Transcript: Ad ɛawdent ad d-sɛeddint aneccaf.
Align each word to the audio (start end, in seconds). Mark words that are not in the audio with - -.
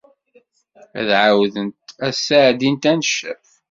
Ad 0.99 1.09
ɛawdent 1.21 1.81
ad 2.05 2.11
d-sɛeddint 2.13 2.83
aneccaf. 2.91 3.49